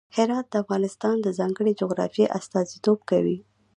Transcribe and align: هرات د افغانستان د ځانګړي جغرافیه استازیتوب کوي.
هرات 0.17 0.45
د 0.49 0.55
افغانستان 0.63 1.15
د 1.21 1.27
ځانګړي 1.39 1.71
جغرافیه 1.81 2.31
استازیتوب 2.39 2.99
کوي. 3.09 3.37